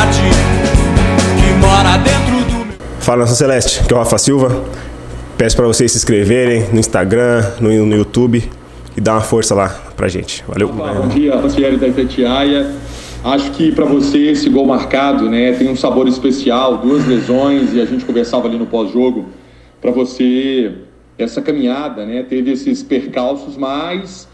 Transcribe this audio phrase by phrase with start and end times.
[0.00, 0.20] vontade
[1.36, 2.76] que mora dentro do meu.
[3.00, 4.64] Fala Nação Celeste, que é o Rafa Silva.
[5.36, 8.42] Peço para vocês se inscreverem no Instagram, no, no YouTube
[8.96, 10.42] e dar uma força lá pra gente.
[10.46, 10.68] Valeu.
[10.68, 12.70] Bom dia, Rafael da Itatiaia.
[13.22, 17.80] Acho que para você esse gol marcado, né, tem um sabor especial, duas lesões e
[17.80, 19.26] a gente conversava ali no pós-jogo.
[19.80, 20.72] Para você
[21.18, 24.26] essa caminhada, né, teve esses percalços, mas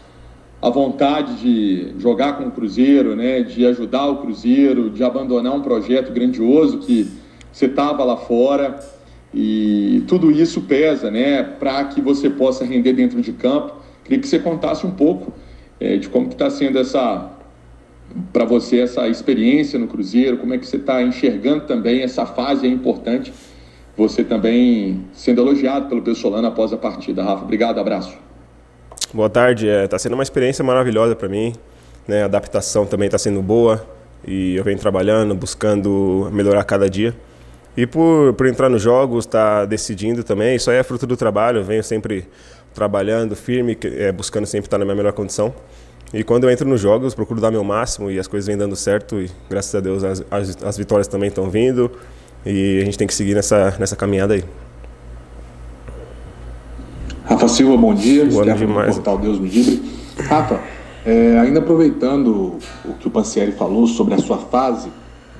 [0.61, 5.61] a vontade de jogar com o Cruzeiro, né, de ajudar o Cruzeiro, de abandonar um
[5.61, 7.07] projeto grandioso que
[7.51, 8.79] você estava lá fora
[9.33, 13.75] e tudo isso pesa, né, para que você possa render dentro de campo.
[14.03, 15.31] Queria que você contasse um pouco
[15.79, 17.33] é, de como está sendo essa
[18.31, 22.65] para você essa experiência no Cruzeiro, como é que você está enxergando também essa fase
[22.65, 23.33] é importante,
[23.97, 27.21] você também sendo elogiado pelo Pessolano após a partida.
[27.21, 28.26] Rafa, obrigado, abraço.
[29.13, 31.55] Boa tarde, está é, sendo uma experiência maravilhosa para mim,
[32.05, 32.23] né?
[32.23, 33.81] a adaptação também está sendo boa
[34.27, 37.15] e eu venho trabalhando, buscando melhorar cada dia.
[37.77, 41.15] E por, por entrar nos jogos, estar tá decidindo também, isso aí é fruto do
[41.15, 42.27] trabalho, eu venho sempre
[42.73, 45.55] trabalhando firme, é, buscando sempre estar na minha melhor condição.
[46.13, 48.75] E quando eu entro nos jogos, procuro dar meu máximo e as coisas vêm dando
[48.75, 51.89] certo e graças a Deus as, as, as vitórias também estão vindo
[52.45, 54.43] e a gente tem que seguir nessa, nessa caminhada aí.
[57.27, 58.25] Rafa Silva, bom dia.
[58.25, 58.95] Boa demais.
[58.95, 59.83] Portal Deus me livre.
[60.17, 60.61] Rafa,
[61.05, 64.87] é, ainda aproveitando o que o Pancieri falou sobre a sua fase,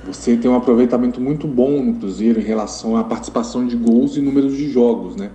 [0.04, 4.20] você tem um aproveitamento muito bom no Cruzeiro em relação à participação de gols e
[4.20, 5.30] números de jogos, né?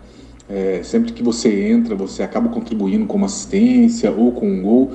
[0.48, 4.92] É, sempre que você entra, você acaba contribuindo com uma assistência ou com um gol.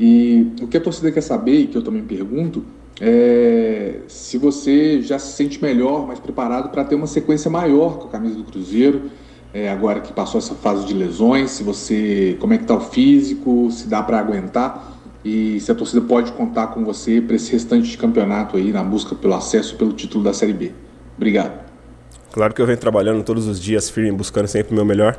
[0.00, 2.64] E o que a torcida quer saber, e que eu também pergunto,
[3.00, 8.08] é se você já se sente melhor, mais preparado para ter uma sequência maior com
[8.08, 9.02] a camisa do Cruzeiro,
[9.56, 12.80] é, agora que passou essa fase de lesões, se você, como é que está o
[12.80, 17.52] físico, se dá para aguentar e se a torcida pode contar com você para esse
[17.52, 20.72] restante de campeonato aí na busca pelo acesso pelo título da Série B.
[21.16, 21.58] Obrigado.
[22.32, 25.18] Claro que eu venho trabalhando todos os dias firme, buscando sempre o meu melhor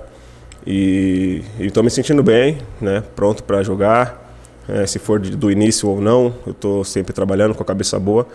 [0.65, 3.03] e estou me sentindo bem, né?
[3.15, 4.35] Pronto para jogar
[4.69, 8.27] é, se for do início ou não, eu estou sempre trabalhando com a cabeça boa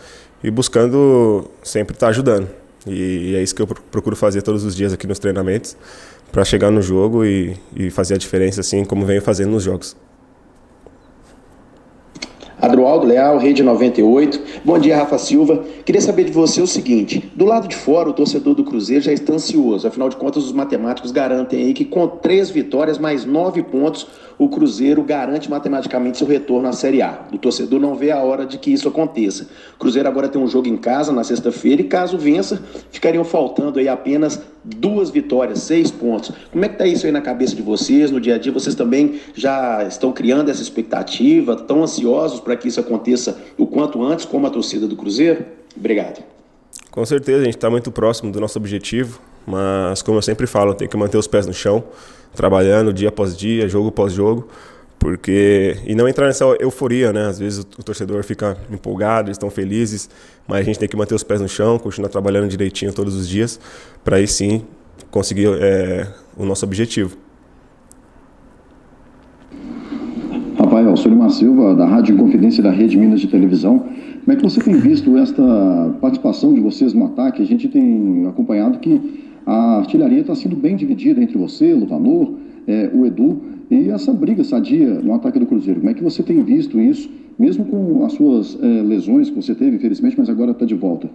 [0.42, 2.61] e buscando sempre estar tá ajudando.
[2.86, 5.76] E, é isso que eu procuro fazer todos os dias aqui nos treinamentos,
[6.30, 9.96] para chegar no jogo e, e fazer a diferença assim como venho fazendo nos jogos.
[12.62, 14.40] Adroaldo Leal, Rede 98.
[14.64, 15.64] Bom dia, Rafa Silva.
[15.84, 19.12] Queria saber de você o seguinte: do lado de fora, o torcedor do Cruzeiro já
[19.12, 19.88] está ansioso.
[19.88, 24.06] Afinal de contas, os matemáticos garantem aí que com três vitórias mais nove pontos,
[24.38, 27.22] o Cruzeiro garante matematicamente seu retorno à Série A.
[27.32, 29.48] O torcedor não vê a hora de que isso aconteça.
[29.74, 32.62] O Cruzeiro agora tem um jogo em casa na sexta-feira e caso vença,
[32.92, 36.32] ficariam faltando aí apenas duas vitórias, seis pontos.
[36.50, 38.52] Como é que está isso aí na cabeça de vocês, no dia a dia?
[38.52, 44.02] Vocês também já estão criando essa expectativa, tão ansiosos para que isso aconteça o quanto
[44.02, 45.44] antes, como a torcida do Cruzeiro?
[45.76, 46.22] Obrigado.
[46.90, 50.74] Com certeza, a gente está muito próximo do nosso objetivo, mas como eu sempre falo,
[50.74, 51.82] tem que manter os pés no chão,
[52.34, 54.48] trabalhando dia após dia, jogo após jogo,
[55.02, 57.26] porque e não entrar nessa euforia, né?
[57.26, 60.08] Às vezes o, torcedor fica empolgado, eles estão felizes,
[60.46, 63.28] mas a gente tem que manter os pés no chão, continuar trabalhando direitinho todos os
[63.28, 63.58] dias,
[64.04, 64.62] para aí sim
[65.10, 67.16] conseguir é, o nosso objetivo.
[70.56, 73.80] Rafael, Solimar Silva, da Rádio Inconfidência da Rede Minas de Televisão.
[73.80, 75.42] Como é que você tem visto esta
[76.00, 77.42] participação de vocês no ataque?
[77.42, 82.34] A gente tem acompanhado que a artilharia está sendo bem dividida entre você, Luvanor,
[82.68, 85.80] é, o Edu, e essa briga sadia no ataque do Cruzeiro.
[85.80, 89.54] Como é que você tem visto isso, mesmo com as suas é, lesões que você
[89.54, 91.08] teve, infelizmente, mas agora está de volta?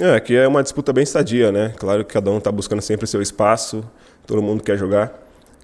[0.00, 1.74] É, aqui é uma disputa bem sadia, né?
[1.76, 3.84] Claro que cada um está buscando sempre seu espaço,
[4.26, 5.12] todo mundo quer jogar.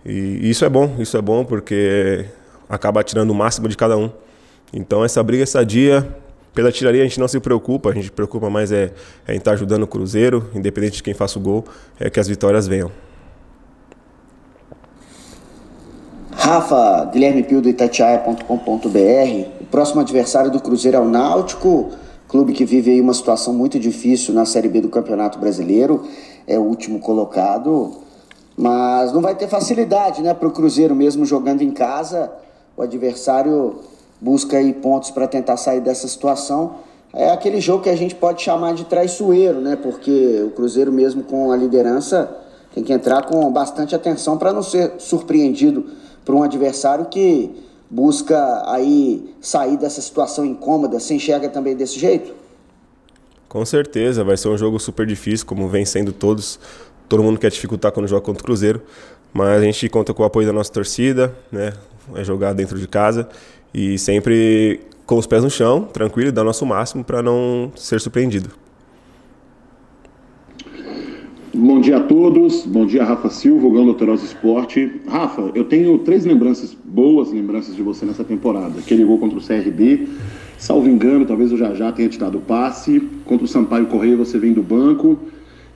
[0.05, 2.27] E isso é bom, isso é bom porque
[2.69, 4.11] acaba tirando o máximo de cada um.
[4.71, 6.07] Então essa briga é sadia.
[6.55, 8.93] Pela tiraria a gente não se preocupa, a gente preocupa mais é,
[9.27, 11.65] é em estar ajudando o Cruzeiro, independente de quem faça o gol,
[11.99, 12.91] é que as vitórias venham.
[16.47, 18.47] Rafa, Guilherme Pio do Itatiaia.com.br.
[19.61, 21.89] O próximo adversário do Cruzeiro é o Náutico,
[22.29, 26.07] clube que vive aí uma situação muito difícil na Série B do Campeonato Brasileiro.
[26.47, 27.95] É o último colocado,
[28.57, 32.31] mas não vai ter facilidade né, para o Cruzeiro, mesmo jogando em casa.
[32.77, 33.81] O adversário
[34.21, 36.77] busca aí pontos para tentar sair dessa situação.
[37.13, 39.75] É aquele jogo que a gente pode chamar de traiçoeiro, né?
[39.75, 42.31] Porque o Cruzeiro, mesmo com a liderança,
[42.73, 47.51] tem que entrar com bastante atenção para não ser surpreendido por um adversário que
[47.89, 50.99] busca aí sair dessa situação incômoda.
[50.99, 52.35] Você enxerga também desse jeito?
[53.49, 56.59] Com certeza, vai ser um jogo super difícil, como vem sendo todos.
[57.09, 58.83] Todo mundo quer dificultar quando joga contra o Cruzeiro,
[59.33, 61.73] mas a gente conta com o apoio da nossa torcida, né?
[62.15, 63.29] É jogar dentro de casa
[63.73, 68.51] e sempre com os pés no chão, tranquilo, dar nosso máximo para não ser surpreendido.
[71.55, 75.01] Bom dia a todos, bom dia Rafa Silva, Gão Doutorosa Esporte.
[75.07, 78.81] Rafa, eu tenho três lembranças, boas lembranças de você nessa temporada.
[78.81, 80.09] Aquele gol contra o CRB,
[80.59, 82.99] salvo engano, talvez o Jajá tenha te dado o passe.
[83.25, 85.17] Contra o Sampaio Correia você vem do banco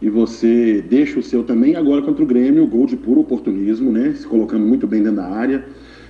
[0.03, 1.77] e você deixa o seu também.
[1.77, 4.13] Agora contra o Grêmio, gol de puro oportunismo, né?
[4.17, 5.65] Se colocando muito bem dentro da área.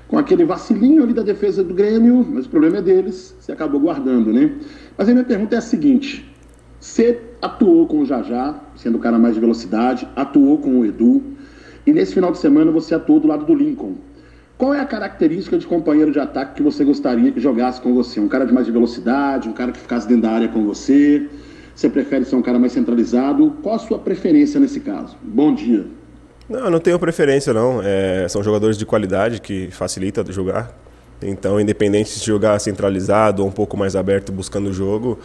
[0.08, 3.78] Com aquele vacilinho ali da defesa do Grêmio, mas o problema é deles, você acabou
[3.78, 4.50] guardando, né?
[4.96, 6.26] Mas a minha pergunta é a seguinte:
[6.80, 11.22] você atuou com o Jajá, sendo o cara mais de velocidade, atuou com o Edu,
[11.86, 13.94] e nesse final de semana você atuou do lado do Lincoln.
[14.58, 18.20] Qual é a característica de companheiro de ataque que você gostaria que jogasse com você?
[18.20, 21.26] Um cara de mais de velocidade, um cara que ficasse dentro da área com você?
[21.74, 23.56] Você prefere ser um cara mais centralizado?
[23.62, 25.16] Qual a sua preferência nesse caso?
[25.22, 25.86] Bom dia.
[26.46, 27.80] Não, eu não tenho preferência não.
[27.82, 30.76] É, são jogadores de qualidade que facilita jogar.
[31.22, 35.18] Então, independente de jogar centralizado ou um pouco mais aberto buscando o jogo,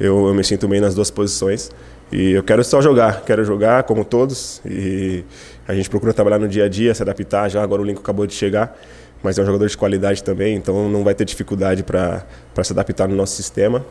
[0.00, 1.70] eu, eu me sinto bem nas duas posições.
[2.10, 4.60] E eu quero só jogar, quero jogar como todos.
[4.64, 5.22] E
[5.68, 7.48] a gente procura trabalhar no dia a dia, se adaptar.
[7.48, 8.76] Já agora o Lincoln acabou de chegar,
[9.22, 12.24] mas é um jogador de qualidade também, então não vai ter dificuldade para
[12.64, 13.84] se adaptar no nosso sistema.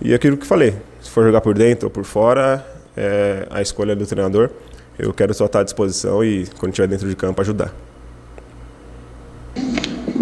[0.00, 2.64] E aquilo que falei, se for jogar por dentro ou por fora,
[2.96, 4.50] é a escolha do treinador.
[4.98, 7.85] Eu quero só estar à disposição e, quando estiver dentro de campo, ajudar.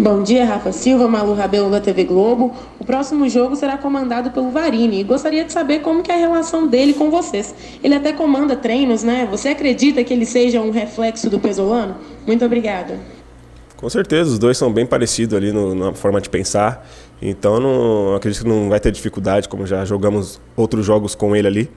[0.05, 2.53] Bom dia, Rafa Silva, Malu Rabelo da TV Globo.
[2.79, 6.67] O próximo jogo será comandado pelo Varini e gostaria de saber como é a relação
[6.67, 7.55] dele com vocês.
[7.83, 9.27] Ele até comanda treinos, né?
[9.31, 11.95] Você acredita que ele seja um reflexo do Pesolano?
[12.23, 12.99] Muito obrigada.
[13.75, 16.87] Com certeza, os dois são bem parecidos ali no, na forma de pensar.
[17.19, 21.47] Então, não, acredito que não vai ter dificuldade, como já jogamos outros jogos com ele
[21.47, 21.71] ali.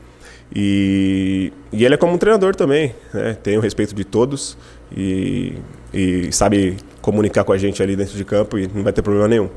[0.55, 3.39] E, e ele é como um treinador também, né?
[3.43, 4.57] tem o respeito de todos
[4.95, 5.55] e,
[5.95, 9.29] e sabe comunicar com a gente ali dentro de campo e não vai ter problema
[9.29, 9.49] nenhum.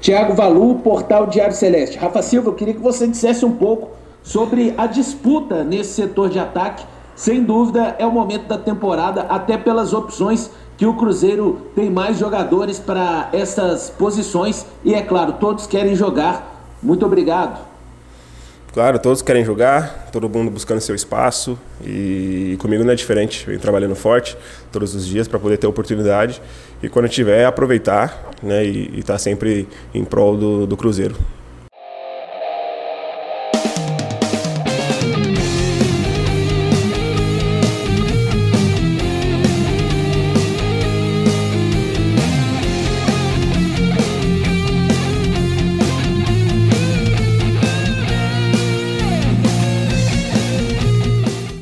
[0.00, 1.98] Tiago Valu, Portal Diário Celeste.
[1.98, 3.90] Rafa Silva, eu queria que você dissesse um pouco
[4.22, 6.84] sobre a disputa nesse setor de ataque.
[7.14, 12.18] Sem dúvida, é o momento da temporada, até pelas opções que o Cruzeiro tem mais
[12.18, 16.50] jogadores para essas posições e, é claro, todos querem jogar
[16.82, 17.69] muito obrigado.
[18.72, 23.40] Claro, todos querem jogar, todo mundo buscando seu espaço e comigo não é diferente.
[23.40, 24.36] Eu venho trabalhando forte
[24.70, 26.40] todos os dias para poder ter oportunidade
[26.80, 31.16] e quando tiver aproveitar né, e estar tá sempre em prol do, do Cruzeiro.